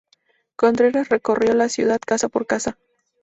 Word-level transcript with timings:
Contreras 0.55 1.09
recorrió 1.09 1.53
la 1.53 1.69
ciudad 1.69 1.99
casa 2.03 2.27
por 2.27 2.47
casa. 2.47 2.79